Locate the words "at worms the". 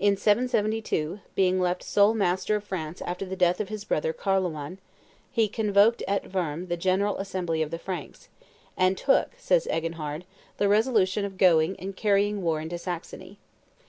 6.08-6.76